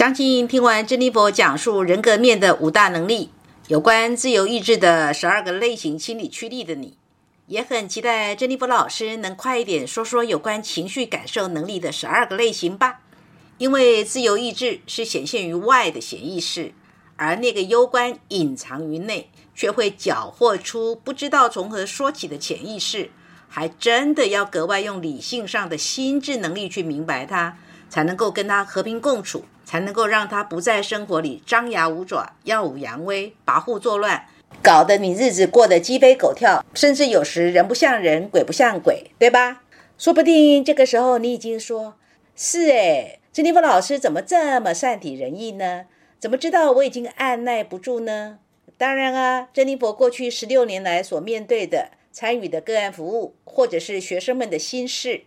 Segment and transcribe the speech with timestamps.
[0.00, 3.28] 相信听完珍妮佛讲述人格面的五大能力，
[3.68, 6.96] 有关自由意志的十二个类型心理驱力的你，
[7.48, 13.00] 也很期待珍妮佛老师能快一点说说有关情绪感受能力的十二个类型吧。
[13.58, 16.72] 因为自由意志是显现于外的潜意识，
[17.16, 23.10] 而那个攸关隐藏于内，却会缴获出不知道从何说起的潜意识，
[23.50, 27.58] 还真的要格外用理性上的心智能力去明白它，
[27.90, 29.44] 才能够跟它和平共处。
[29.70, 34.26] 才能够让他不在生活里张牙舞爪、耀武扬威、跋扈作乱，
[34.60, 39.62] 搞得你日子过得鸡飞狗跳，甚至有时人不像人，鬼不像鬼，对吧？
[39.96, 41.94] 说不定这个时候你已经说
[42.34, 45.84] ：“是诶，珍妮弗老师怎么这么善体人意呢？
[46.18, 48.40] 怎么知道我已经按耐不住呢？”
[48.76, 55.22] 当然啊，珍妮佛过去十六年来所面对的、参与的个案服务，或者是学生们的心事，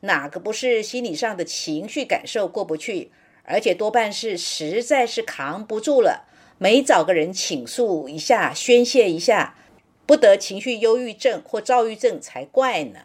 [0.00, 3.10] 哪个不是心理上的情绪感受过不去？
[3.44, 9.56] 而且多半是实在是扛不住了，没找个人倾诉一下、宣泄一下，
[10.06, 13.00] 不得情绪忧郁症或躁郁症才怪呢。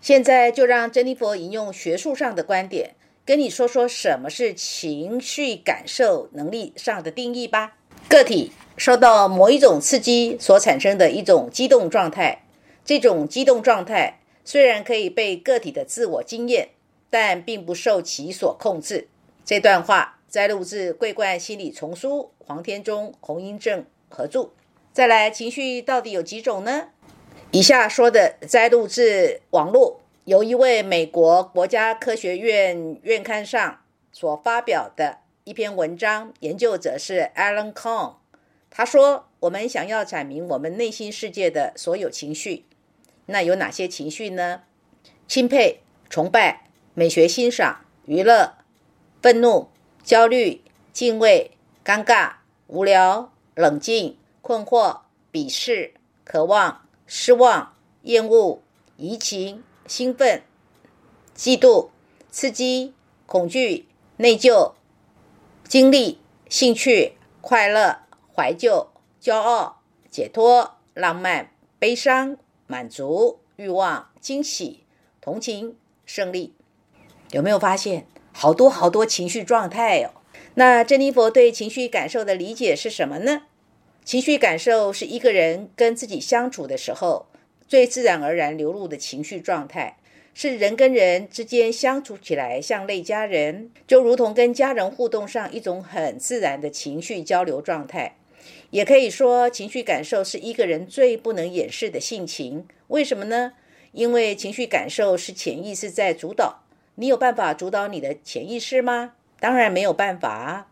[0.00, 7.76] 现在就让珍妮佛引用学术上的观点，跟你说说什么是情绪感受能力上的定义吧。
[8.08, 12.44] 个体受到某一种刺激所产生的一种激动状态，
[12.84, 16.68] 这种激动状态虽然可以被个体的自我经验，
[17.10, 19.08] 但并不受其所控制。
[19.46, 24.50] 这段话摘录自桂冠心理丛书，黄天中、洪英正合著。
[24.92, 26.88] 再来，情绪到底有几种呢？
[27.52, 33.78] 以下说的摘录自网络，由一位美国国家科学院院刊上
[34.10, 38.14] 所发表的一篇文章，研究者是 Alan Kong。
[38.68, 42.64] 他说：“我们想要阐明我们内心世界的所有情绪，
[43.26, 44.62] 那有哪些情绪呢？
[45.28, 48.54] 钦佩、崇拜、美学欣赏、娱乐。”
[49.26, 49.66] 愤怒、
[50.04, 51.50] 焦虑、敬畏、
[51.84, 52.34] 尴尬、
[52.68, 55.00] 无聊、冷静、困惑、
[55.32, 58.62] 鄙视、渴望、失望、厌恶、
[58.96, 60.44] 移情、兴奋、
[61.36, 61.88] 嫉妒、
[62.30, 62.94] 刺激、
[63.26, 63.88] 恐惧、
[64.18, 64.74] 内疚、
[65.64, 68.86] 经历、兴趣、快乐、怀旧、
[69.20, 71.50] 骄傲、解脱、浪漫、
[71.80, 72.36] 悲伤、
[72.68, 74.84] 满足、欲望、惊喜、
[75.20, 76.54] 同情、胜利，
[77.32, 78.06] 有没有发现？
[78.38, 80.10] 好多好多情绪状态哦。
[80.56, 83.44] 那珍妮佛对情绪感受的理解是什么呢？
[84.04, 87.28] 情绪感受是一个人跟自己相处的时候
[87.66, 89.96] 最自然而然流露的情绪状态，
[90.34, 98.16] 是人跟人之间相处起来像类家人，就如同跟家人互动上一种很自然的情绪交流状态。
[98.68, 102.66] 也可以说，情绪感受是一个人最不能掩饰的性情。
[102.88, 103.54] 为什么呢？
[103.92, 106.65] 因为情绪感受是潜意识在主导。
[106.96, 109.12] 你有办法主导你的潜意识吗？
[109.38, 110.66] 当然没有办法。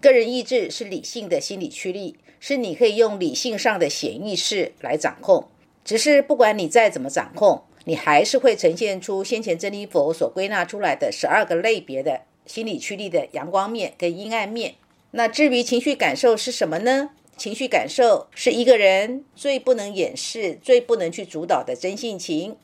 [0.00, 5.48] 个人意志是理性的心理驱力，是你可以用理性上的显意识来掌控。
[5.84, 14.76] 只是不管你再怎么掌控，你还是会呈现出先前真理佛所归纳出来的十二个类别的心理驱力的阳光面跟阴暗面。
[15.10, 17.10] 那至于情绪感受是什么呢？
[17.36, 22.56] 情绪感受是一个人最不能掩饰、最不能去主导的真性情。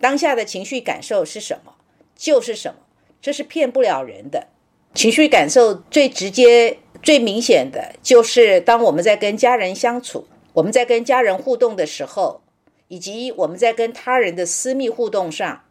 [0.00, 1.73] 当下的情绪感受是什么？
[2.16, 2.76] 就是什么？
[3.20, 4.48] 这是骗不了人的。
[4.94, 12.42] 情绪感受最直接、最明显的就是，当我们在跟家人相处，我们在跟家人互动的时候，
[12.88, 15.62] 以及我们在跟他人的私密互动上，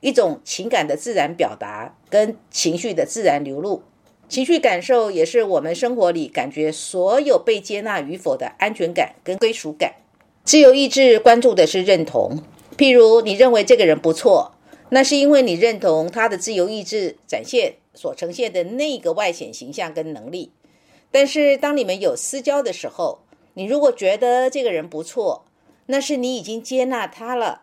[0.00, 3.82] 一种情感的自然表达跟情绪的自然流露。
[4.28, 9.94] 情绪感受也是我们生活里感觉所有被接纳与否的安全感跟归属感。
[10.44, 12.40] 自由意志关注的是认同，
[12.76, 14.52] 譬如你认为这个人不错。
[14.90, 20.50] 那是因为你认同他的自由意志展现所呈现的那个外显形象跟能力，
[21.10, 23.20] 但是当你们有私交的时候，
[23.54, 25.44] 你如果觉得这个人不错，
[25.86, 27.62] 那是你已经接纳他了，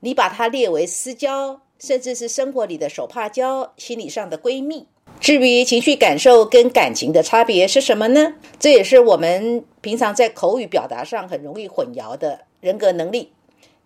[0.00, 4.86] 你把他列为私交，甚至是生活里的手帕交、心理上的闺蜜。
[5.20, 8.34] 至于情绪感受跟感情的差别是什么呢？
[8.58, 13.32] 这也是我们平常在口语表达上很容易混淆的人格能力，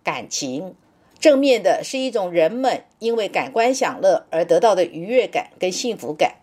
[0.03, 0.75] 感情。
[1.19, 6.35] 正面的是一种人们因为感官享乐而得到的愉悦感跟幸福感，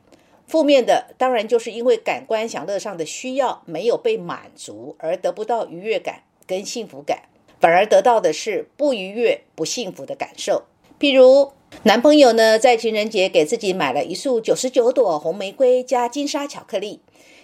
[0.46, 7.23] 负面的当然就是因为感官享乐上的需要没有被满足而得不到愉悦感跟幸福感，
[7.58, 10.64] 反而得到的是不愉悦、不幸福的感受。
[11.00, 11.52] 譬如
[11.82, 17.00] 男朋友呢，在情人节给自己买了一束九十九朵红玫瑰加金沙巧克力，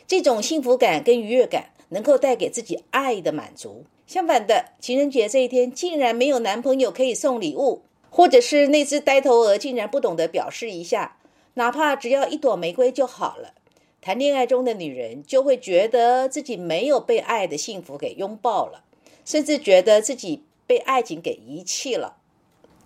[0.07, 3.85] 这种幸福感跟愉悦感能够带给自己爱的满足。
[4.13, 7.81] 相反的，情人节这一天竟然没有男朋友可以送礼物，
[8.11, 11.17] 或者是那只呆头鹅竟然不懂得表示一下，
[11.55, 13.55] 哪怕只要一朵玫瑰就好了。
[14.03, 18.85] 谈恋爱中的女人就会觉得自己没有被爱的幸福给拥抱了，
[19.25, 22.17] 甚至觉得自己被爱情给遗弃了。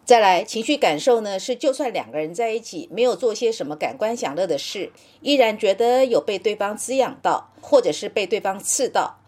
[0.05, 4.93] 再来，情绪感受呢，是就算两个人在一起没有做些什么感官享乐的事，
[5.23, 9.19] 依然觉得有被对方滋养到，或者是被对方刺到。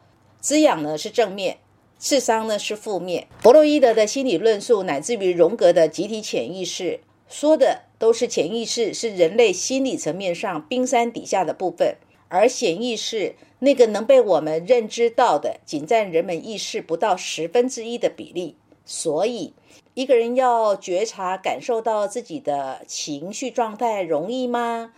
[0.40, 1.58] 滋养呢是正面，
[1.98, 3.26] 智商呢是负面。
[3.40, 7.82] 弗洛伊德的心理论述，乃至于荣格的集体潜意识，说的。
[7.98, 11.96] 都是潜意识，是人类心理层面上冰山底下的部分，
[12.28, 18.54] 而显意识那个能被我们认知到的，仅占人们意识不到十分之一的比例。
[18.84, 19.52] 所以，
[19.94, 24.92] 一个人要觉察、感受到自己的情绪状态容易吗？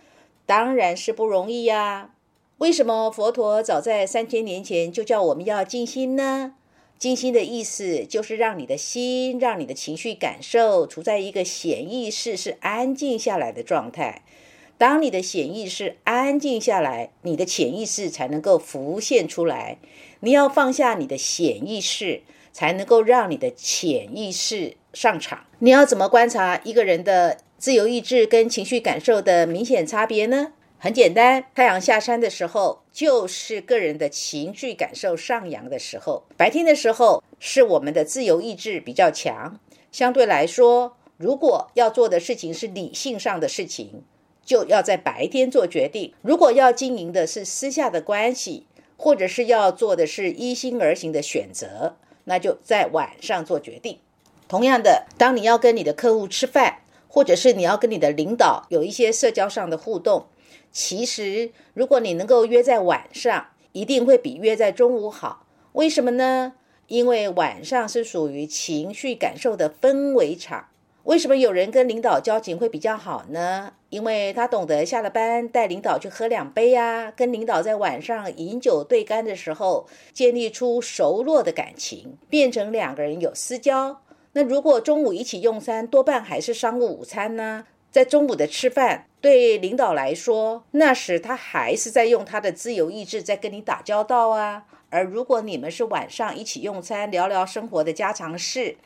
[0.45, 2.11] 当然是不容易呀。
[2.59, 6.53] 为什么佛陀早在三千年前就叫我们要静心呢？
[7.01, 14.21] 静心的意思就是让你的心，让你的情绪感受处在一个显意识是安静下来的状态。
[14.77, 19.79] 当你的显意识安静下来，你的潜意识才能够浮现出来。
[20.19, 22.21] 你要放下你的显意识，
[22.53, 25.47] 才能够让你的潜意识上场。
[25.57, 30.53] 你要怎么观察一个人的自由意志跟情绪感受的明显差别呢？
[30.83, 39.59] 很简单，太阳下山的时候，就是个人的情绪感受上扬的时候；白天的时候，是我们的自由意志比较强。
[39.91, 44.01] 相对来说，如果要做的事情是理性上的事情，
[44.43, 48.65] 就要在白天做决定；如果要经营的是私下的关系，
[48.97, 53.99] 或者是要做的是依心而行的选择，那就在晚上做决定。
[54.47, 60.25] 同样的，当你要跟你的客户吃饭，或者是你要跟你的领导有一些社交上的互动。
[60.71, 65.45] 其实，如果你能够约在晚上，一定会比约在中午好。
[65.73, 66.53] 为什么呢？
[66.87, 70.67] 因为晚上是属于情绪感受的氛围场。
[71.03, 73.73] 为什么有人跟领导交情会比较好呢？
[73.89, 84.01] 因为他懂得下了班带领导去喝两杯呀，跟领导在晚上饮酒对干的时候，建立出熟络的感情，变成两个人有私交。
[84.33, 87.65] 那如果中午一起用餐，多半还是商务午餐呢？
[87.91, 94.63] 在中午的吃饭，对领导来说，那时他还是在用他的自由意志在跟你打交道啊。
[94.89, 98.77] 而如果你们是晚上一起用餐，聊聊生活的家常事，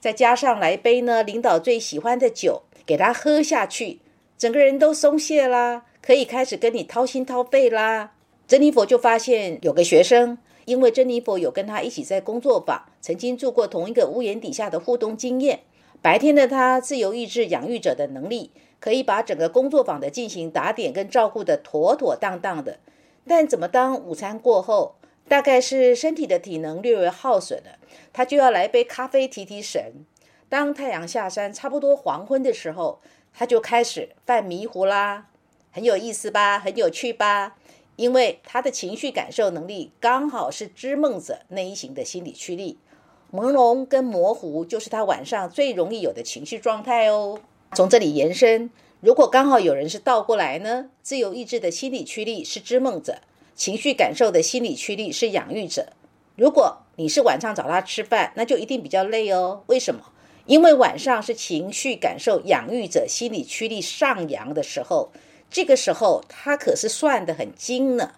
[0.00, 3.98] 再加上来杯呢领导最喜欢的酒给他喝下去，
[4.38, 8.12] 整个人都松懈啦，可以开始跟你掏心掏肺啦。
[8.46, 15.60] 珍妮佛就发现有个学生，因为珍妮佛有跟他一起在工作坊，曾经住过同一个屋檐底下的互动经验。
[16.02, 18.50] 白天的他，自由意志养育者的能力，
[18.80, 22.80] 可以把整个工作坊的进行打点跟照顾的妥妥当当的。
[23.24, 24.96] 但怎么当午餐过后，
[25.28, 27.78] 大概是身体的体能略微耗损了，
[28.12, 30.04] 他就要来杯咖啡提提神。
[30.48, 33.00] 当太阳下山，差不多黄昏的时候，
[33.32, 35.28] 他就开始犯迷糊啦。
[35.70, 36.58] 很有意思吧？
[36.58, 37.56] 很有趣吧？
[37.94, 42.78] 因为他的情绪感受能力刚好是织梦者那一型的心理驱力。
[43.32, 47.40] 朦胧跟模糊就是他晚上最容易有的情绪状态哦。
[47.74, 48.68] 从这里延伸，
[49.00, 50.90] 如果刚好有人是倒过来呢？
[51.02, 53.22] 自由意志的心理驱力是织梦者，
[53.54, 55.94] 情绪感受的心理驱力是养育者。
[56.36, 59.62] 如果你是晚上找他吃饭，那就一定比较累哦。
[59.68, 60.12] 为什么？
[60.44, 65.10] 因为晚上是情绪感受养育者心理驱力上扬的时候，
[65.48, 68.12] 这个时候他可是算得很精呢。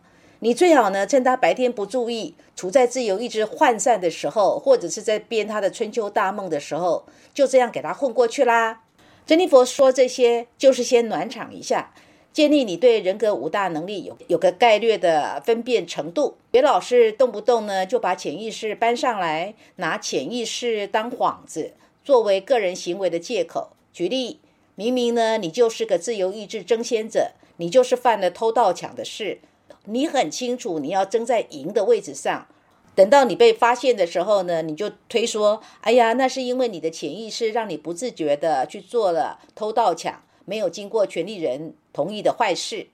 [0.44, 8.82] 你最好呢，趁他白天不注意，处在自由意志涣散的时候，或者是在编他的春秋大梦的时候，就这样给他混过去啦。
[9.24, 11.94] 珍妮佛说这些，就是先暖场一下，
[12.30, 16.36] 建立你对人格五大能力有有个概略的分辨程度。
[16.50, 21.72] 别老是动不动呢就把潜意识搬上来，拿潜意识当幌子，
[22.04, 23.70] 作为个人行为的借口。
[23.94, 24.40] 举例，
[24.74, 29.38] 明明呢你就是个自由意志争先者，你就是犯了偷盗抢的事。
[29.86, 32.46] 你很清楚你要争在赢的位置上，
[32.94, 42.88] 等到你被发现的时候呢，你就推说：“哎呀，那是因为你的潜意识让你不自觉的去做了偷盗抢，没有经过权利人同意的坏事。”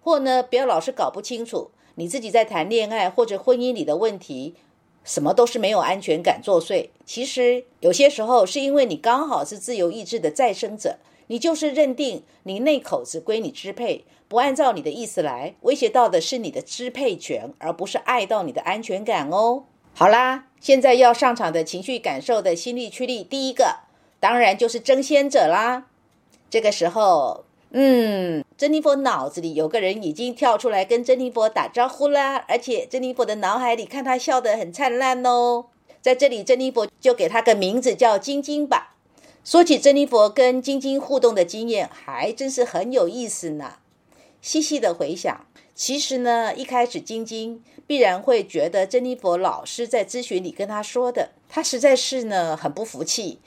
[0.00, 4.54] 或呢，不要老是搞不清楚你自己在谈恋爱或者婚姻里的问题，
[5.04, 6.90] 什么都是没有安全感作祟。
[7.04, 10.98] 其实有些时候是因为你刚好是自由意志的再生者。
[11.28, 19.64] 你就是认定你那口子归你支配，不按照你的意思来，威胁到的是你的支配权，而不是爱到你的安全感哦。
[19.92, 23.80] 好啦，现在要上场的情绪感受的心力驱力，第一个
[24.20, 25.86] 当然就是争先者啦。
[26.50, 35.66] 这个时候，嗯，珍妮佛脑子里有个人已经跳出来跟珍妮佛打招呼啦，而且珍妮佛的脑海里看他笑得很灿烂哦。
[36.00, 38.95] 在这里，珍妮佛就给他个名字叫晶晶吧。
[39.46, 43.74] 说起珍妮佛跟晶晶互动的经验，还真是很有意思呢。
[44.42, 53.38] 细细的回想，其实呢，一开始晶晶必然会觉得珍妮佛老师在咨询里跟她说的，她实在是呢很不服气。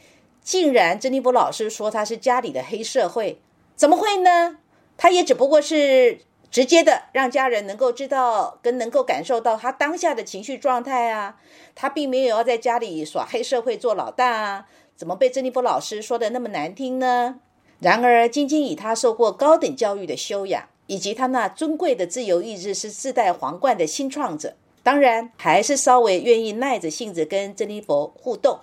[0.42, 3.42] 竟然珍妮佛老师说她是家里的黑社会，
[3.76, 4.60] 怎么会呢？
[4.96, 11.36] 她也只不过是直接的让家人能够知道跟能够感受到她当下的情绪状态啊，
[11.76, 14.68] 她并没有要在家里耍黑社会做老大啊。
[15.00, 17.40] 怎么被珍妮佛老师说的那么难听呢？
[17.80, 28.60] 然而，晶晶以她受过高等教育的修养，以及她那尊贵的自由意志，是自带皇冠的新创者，当然还是稍微愿意耐着性子跟珍妮佛互动。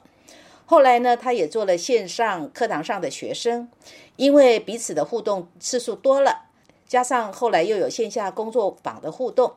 [0.66, 3.71] 后来呢，她也做了线上课堂上的学生，
[4.16, 6.50] 因为彼此的互动次数多了，
[6.87, 9.55] 加上后来又有线下工作坊的互动，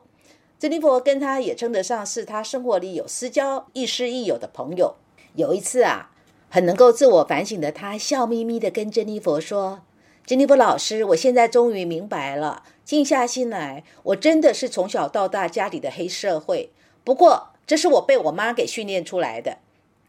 [0.57, 4.95] 珍妮佛跟她也称得上是她生活里有私交、亦师亦友的朋友。
[5.35, 6.11] 有一次啊。
[6.49, 9.81] 很能够自我反省的他，笑眯眯的跟珍妮佛说
[10.25, 12.63] ：“珍妮佛老师，我现在终于明白了。
[12.83, 16.71] 静下心来，我真的是从小到大家里的黑社会。
[17.03, 19.59] 不过，这是我被我妈给训练出来的。”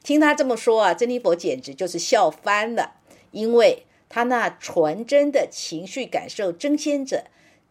[0.02, 2.94] 听他这么说啊，珍妮佛简直就是笑翻了，
[3.32, 7.24] 因为他那纯真的情绪感受争先者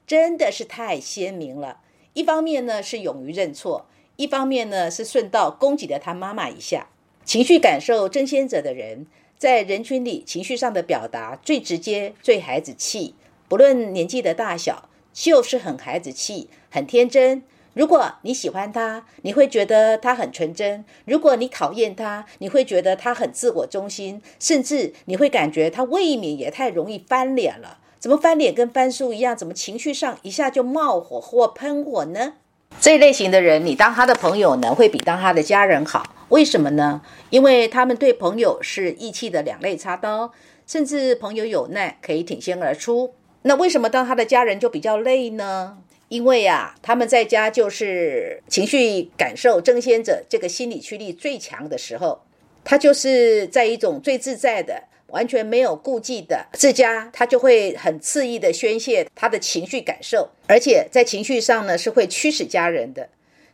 [0.05, 1.79] 真的是太鲜明了。
[2.13, 6.89] 一方面呢是勇于认错，一方面呢是顺道攻击了他妈妈一下。
[7.29, 9.05] 情绪感受争先者的人，
[9.37, 13.13] 在人群里情绪上的表达最直接、最孩子气，
[13.47, 17.43] 不论年纪的大小，就是很孩子气、很天真。
[17.75, 27.77] 如果你喜欢他，你会觉得他很纯真；如果你讨厌他，你会觉得他很自我中心，甚至你会感觉他未免也太容易翻脸了。
[27.99, 29.37] 怎么翻脸跟翻书一样？
[29.37, 32.33] 怎么情绪上一下就冒火或喷火呢？
[32.81, 36.15] 这类型的人，你当他的朋友呢，会比当他的家人好。
[36.29, 37.01] 为什么呢？
[37.29, 40.31] 因为他们对朋友是义气的两肋插刀，
[40.65, 43.13] 甚至朋友有难可以挺身而出。
[43.41, 45.77] 那为什么当他的家人就比较累呢？
[46.07, 52.21] 因为呀，他们在家就是情绪感受争先者，这个心理驱力最强的时候，
[52.63, 54.83] 他就是在一种最自在的。
[55.11, 63.09] 完全没有顾忌的自家，他就会很肆意的宣泄他的情绪感受，而且在情绪上呢是会驱使家人的。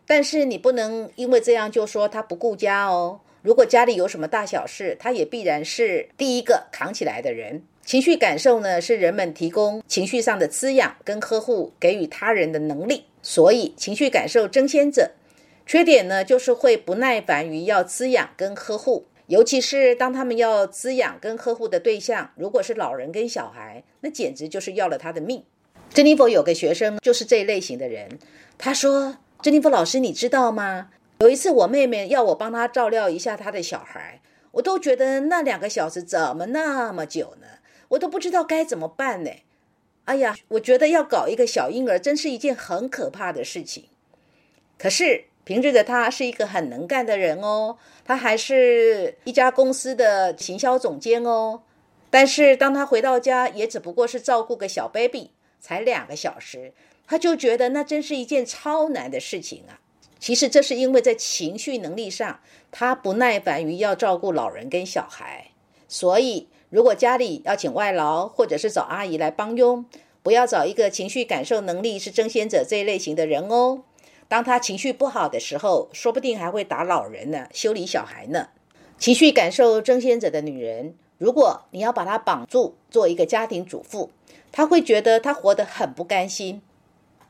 [0.08, 3.22] 但是你不能因为这样就说他不顾家哦。
[3.42, 7.64] 如果家里有什么大小事，他也必然是第一个扛起来的人。
[7.86, 13.06] 情绪感受呢是人们提供情绪上的滋养跟呵护，给予他人的能力。
[13.22, 15.12] 所以情绪感受争先者，
[15.66, 19.06] 缺点呢就是会不耐烦于要滋养跟呵护。
[19.28, 25.44] 尤其是当他们要滋养跟呵护的对象，如果是老人跟小孩，那简直就是要了他的命。
[25.90, 28.20] 珍妮佛有个学生就是这一类型的人。
[28.58, 30.90] 他说：“珍妮佛老师，你知道吗？
[31.20, 37.48] 有一次我妹妹要我帮她照料一下她的小孩，我都觉得那两个小时怎么那么久呢？
[37.90, 39.32] 我都不知道该怎么办呢。
[40.04, 43.86] 哎呀，我觉得要搞一个小婴儿真是一件很可怕的事情。
[44.78, 51.62] 可是。”平日的他是一个很能干的人哦，他还是一家公司的行销总监哦。
[52.10, 56.74] 但是当他回到家，也只不过是照顾个小 baby，才两个小时，
[57.08, 59.80] 他就觉得那真是一件超难的事情啊。
[60.18, 62.40] 其实这是因为在情绪能力上，
[62.72, 65.52] 他不耐烦于要照顾老人跟小孩。
[65.88, 69.86] 所以如果家里要请外劳，或者是找阿姨来帮佣，
[70.24, 73.84] 不要找一个情绪感受能力是争先者这一类型的人哦。
[74.28, 78.50] 当他情绪不好的时候，说不定还会打老人呢，修理小孩呢。
[78.98, 84.10] 情绪感受争先者的女人，如果你要把她绑住，做一个家庭主妇，
[84.52, 86.62] 她会觉得她活得很不甘心。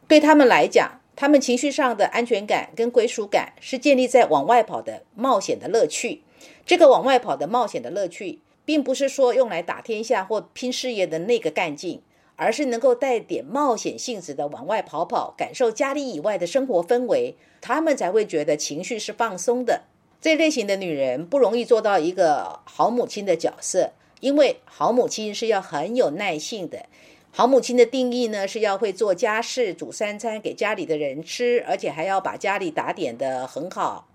[0.07, 6.21] 对他们来讲，他们情绪上的安全感跟归属感是建立在往外跑的冒险的乐趣。
[6.65, 12.01] 这个往外跑的冒险的乐趣，并不是说用来打天下或拼事业的那个干劲。
[12.35, 19.83] 而是能够带点冒险性质的往外跑跑，感受家里以外的生活氛围，他们才会觉得情绪是放松的。
[20.21, 26.85] 这类型的女人不容易做到一个好母亲的角色，因为好母亲是要很有耐性的。
[27.31, 34.07] 好母亲的定义呢，是要会做家事、煮三餐给家里的人吃，而且还要把家里打点的很好。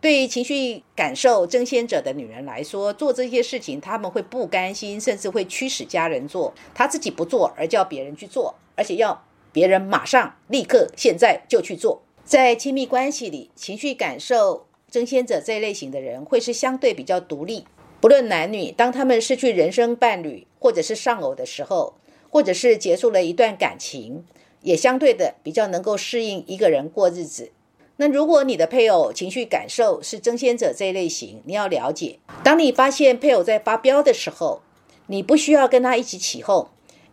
[0.00, 6.54] 对于情绪感受争先者的女人来说，做这些事情他们会不甘心，甚至会驱使家人做。
[6.74, 12.02] 她自己不做，而叫别人去做，而且要别人马上、立刻、现在就去做。
[12.24, 17.64] 在亲密关系里，情绪感受争先者这一类型的人会是相对比较独立。
[18.00, 21.94] 不论男女，当他们失去人生伴侣，或者是丧偶的时候，
[22.30, 24.24] 或者是结束了一段感情，
[24.60, 27.50] 也相对的比较能够适应一个人过日子。
[27.98, 34.60] 那如果你的配偶情绪感受是争先者这一类型，你要了解，当你发现配偶在发飙的时候，
[35.06, 36.68] 你不需要跟他一起起哄，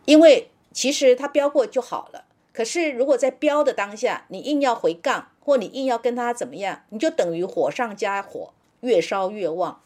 [0.06, 2.25] 因为其实他飙过就好了。
[2.52, 9.80] 可是如果在飙的当下，你硬要回杠，或你硬要跟他怎么样，你就等于火上加火，越烧越旺。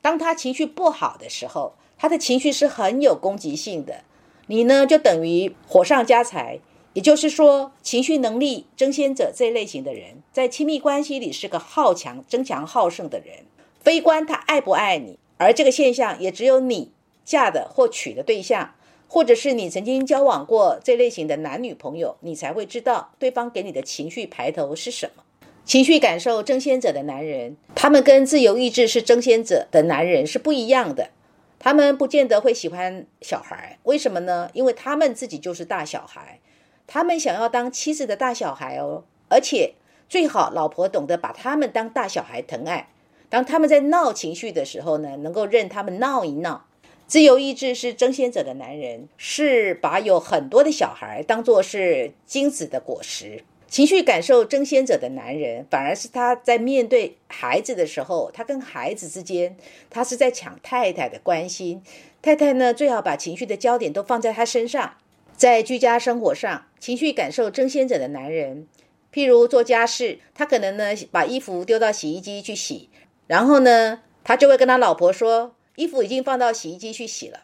[0.00, 4.04] 当他情绪不好的时候，他的情绪是很有攻击性的，
[4.46, 6.60] 你呢就等于火上加柴。
[6.96, 13.40] 也就是说，情绪能力争先者这类型的人，在亲密关系里是个好强、争强好胜的人。
[13.82, 18.74] 非关他爱不爱你，而这个现象也只有你嫁的或娶的对象，
[19.08, 25.22] 或者是你曾经交往过这类型的男女朋友，你才会知道对方给你的情绪排头是什么。
[25.66, 31.10] 情绪感受争先者的男人，他们跟自由意志是争先者的男人是不一样的。
[31.58, 34.48] 他们不见得会喜欢小孩，为什么呢？
[34.54, 36.40] 因为他们自己就是大小孩。
[36.86, 39.74] 他们想要当妻子的大小孩哦，而且
[40.08, 42.88] 最好老婆懂得把他们当大小孩疼爱。
[43.28, 46.66] 当他们在闹情绪的时候呢，能够任他们闹一闹。
[47.08, 53.44] 自由意志是争先者的男人，是把有很多的小孩当做是精子的果实。
[53.68, 59.56] 情绪感受争先者的男人，反而是他在面对孩子的时候，他跟孩子之间，
[59.90, 61.82] 他是在抢太太的关心。
[62.22, 64.94] 太太呢，最好把情绪的焦点都放在他身上。
[65.36, 68.66] 在居家生活上，情绪感受争先者的男人，
[69.12, 72.88] 譬如做家事，他可能呢把衣服丢到洗衣机去洗，
[73.26, 77.40] 然后呢，他就会跟他老婆说，衣服已经放到洗衣机去洗了。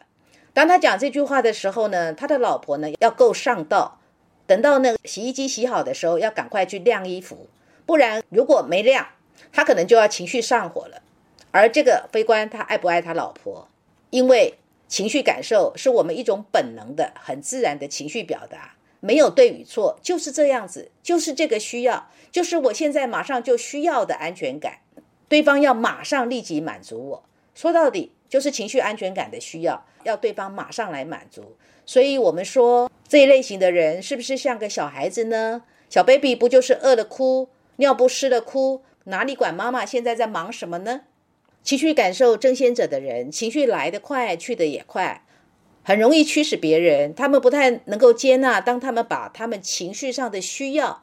[0.55, 3.99] 当他讲这句话的时候呢，他的老婆呢要够上道，
[4.47, 7.47] 等到那个洗衣机洗好的时候，要赶快去晾衣服，
[7.85, 9.07] 不然如果没晾，
[9.51, 11.03] 他可能就要情绪上火了。
[11.51, 13.67] 而这个非官他爱不爱他老婆，
[14.09, 14.55] 因为。
[14.87, 24.79] 情绪感受是我们一种本能的、很自然的情绪表达，没有对与错，就是这样子，就是这个需要，就是我现在马上就需要的安全感，
[25.27, 27.23] 对方要马上立即满足我。
[27.55, 31.55] 说到底，就是情绪安全感的需要，要对方马上来满足。
[31.85, 35.63] 所以，我们说这一类型的人是不是像个小孩子呢？
[35.89, 41.01] 小 baby 不就是饿了哭，尿不湿了哭，哪里管妈妈现在在忙什么呢？
[41.63, 45.23] 情绪感受争先者的人，情绪来得快，去得也快，
[45.81, 47.15] 很容易驱使别人。
[47.15, 51.01] 他们不太能够接纳，当他们把他们情绪上的需要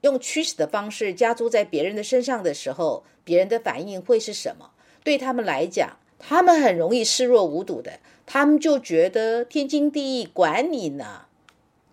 [0.00, 4.72] 用驱使的方式加诸在别人的身上的时候，别人的反应会是什么？
[5.04, 11.26] 对他们来讲，他们很容易视若无睹的，他们就觉得天经地义，管你呢。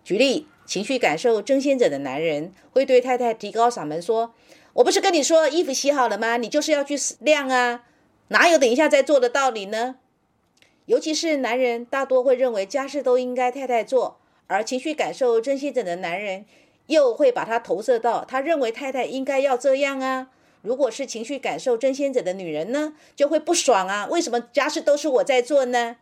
[0.02, 4.34] 举例，情绪感受争先者的男人会对太太提高嗓门说
[4.74, 6.36] ：“我不是跟你说衣服洗好了吗？
[6.36, 7.84] 你就是要去晾啊。”
[8.28, 9.96] 哪有等一下再做的道理呢？
[10.86, 16.46] 尤其是男人大多会认为家事都应该太太做，而情绪感受真心者的男人
[16.86, 20.28] 又会把他投射到他认为太太应该要这样啊。
[20.62, 24.06] 如果是情绪感受真心者的女人呢，就会不爽啊。
[24.10, 25.96] 为什么家事都是我在做呢？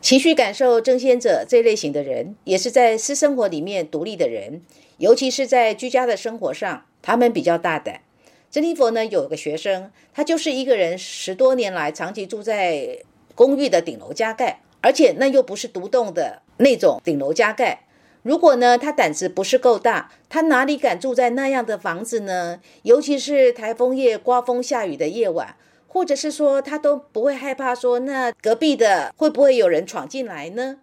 [0.00, 4.62] 情绪感受争先者这类型的人，也是在私生活里面独立的人，
[4.98, 8.02] 尤其是在居家的生活上，他们比较大胆。
[8.52, 12.98] 珍妮佛呢有个学生，他就是一个人十多年来长期住在
[13.34, 17.86] 公寓的顶楼加盖，而且那又不是独栋的那种顶楼加盖。
[18.22, 22.60] 如果呢他胆子不是够大，他哪里敢住在那样的房子呢？
[22.82, 25.56] 尤其是台风夜、刮风下雨的夜晚，
[25.88, 30.80] 或者是说他都不会害怕说那隔壁的会不会有人闯进来呢？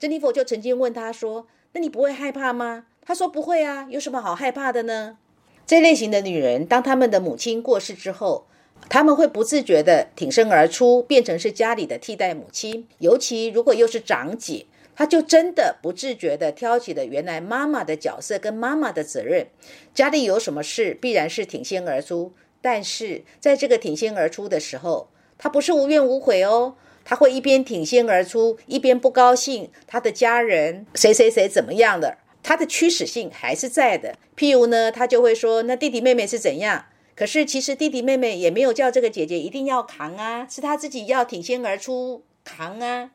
[0.00, 5.18] 珍妮佛就曾经问他说：“那你不会害怕吗？”他说：“不会啊，有什么好害怕的呢？”
[5.66, 8.46] 这类型的女人，当他们的母亲过世之后，
[8.90, 12.86] 他们会不自觉地挺身而出，变成是家里的替代母亲。
[12.98, 19.46] 尤其如果又是长姐，她就真的不自觉地挑起了原来妈妈的角色跟妈妈的责任。
[19.94, 22.32] 家里有什么事，必然是挺身而出。
[22.60, 26.74] 但是在这个挺身而出的时候，她不是无怨无悔哦，
[27.06, 32.18] 她会一边挺身而出，一边不高兴，她的家人谁谁谁怎么样的。
[32.44, 36.84] 他的驱使性还是在的，譬如呢，他就会说：“那弟弟妹妹是怎样？”
[37.16, 43.10] 可是其实弟弟妹妹也没有叫这个姐姐一定要扛啊，是他自己要挺身而出扛啊。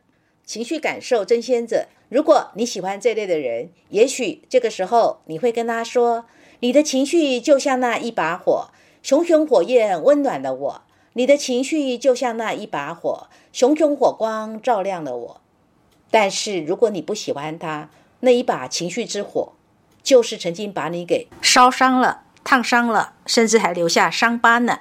[0.46, 6.26] 情绪感受争先者，如果你喜欢这类的人，也许这个时候你会跟他说
[6.62, 8.70] ：“你的情绪就像那一把火，
[9.04, 10.82] 熊熊火焰温暖了我；
[11.14, 15.42] 你的情绪就像那一把火，熊熊火光照亮了我。”
[16.10, 19.54] 但是如果你不喜欢他，那一把情绪之火，
[20.04, 24.80] 就是曾经把你给烧伤了、烫伤了，甚至还留下伤疤呢。